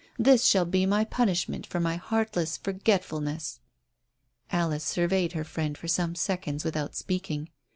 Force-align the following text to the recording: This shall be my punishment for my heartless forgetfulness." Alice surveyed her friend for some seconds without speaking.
This 0.17 0.45
shall 0.45 0.65
be 0.65 0.87
my 0.87 1.05
punishment 1.05 1.67
for 1.67 1.79
my 1.79 1.95
heartless 1.95 2.57
forgetfulness." 2.57 3.59
Alice 4.51 4.83
surveyed 4.83 5.33
her 5.33 5.43
friend 5.43 5.77
for 5.77 5.87
some 5.87 6.15
seconds 6.15 6.63
without 6.63 6.95
speaking. 6.95 7.51